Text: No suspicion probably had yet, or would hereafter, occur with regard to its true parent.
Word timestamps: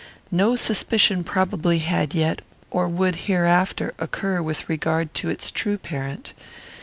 No 0.31 0.55
suspicion 0.55 1.23
probably 1.23 1.77
had 1.77 2.15
yet, 2.15 2.41
or 2.71 2.87
would 2.87 3.15
hereafter, 3.27 3.93
occur 3.99 4.41
with 4.41 4.67
regard 4.67 5.13
to 5.13 5.29
its 5.29 5.51
true 5.51 5.77
parent. 5.77 6.33